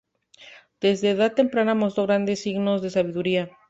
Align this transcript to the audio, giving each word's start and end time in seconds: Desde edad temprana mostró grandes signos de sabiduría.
Desde 0.81 1.11
edad 1.11 1.35
temprana 1.35 1.75
mostró 1.75 2.05
grandes 2.07 2.41
signos 2.41 2.81
de 2.81 2.89
sabiduría. 2.89 3.51